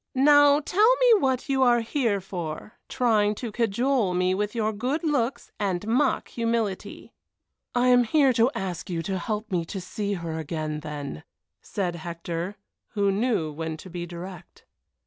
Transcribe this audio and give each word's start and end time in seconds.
Now 0.15 0.61
tell 0.61 0.95
me 0.95 1.19
what 1.19 1.47
you 1.47 1.61
are 1.61 1.81
here 1.81 2.19
for, 2.19 2.73
trying 2.89 3.35
to 3.35 3.51
cajole 3.51 4.15
me 4.15 4.33
with 4.33 4.55
your 4.55 4.73
good 4.73 5.03
looks 5.03 5.51
and 5.59 5.85
mock 5.87 6.29
humility." 6.29 7.13
"I 7.75 7.89
am 7.89 8.05
here 8.05 8.33
to 8.33 8.49
ask 8.55 8.89
you 8.89 9.03
to 9.03 9.19
help 9.19 9.51
me 9.51 9.63
to 9.65 9.79
see 9.79 10.13
her 10.13 10.39
again, 10.39 10.79
then," 10.79 11.23
said 11.61 11.97
Hector, 11.97 12.55
who 12.93 13.11
knew 13.11 13.51
when 13.51 13.77
to 13.77 13.91
be 13.91 14.07
direct. 14.07 14.65